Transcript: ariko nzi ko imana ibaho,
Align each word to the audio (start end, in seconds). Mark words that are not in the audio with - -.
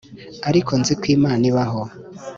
ariko 0.49 0.71
nzi 0.79 0.93
ko 0.99 1.05
imana 1.15 1.43
ibaho, 1.51 1.81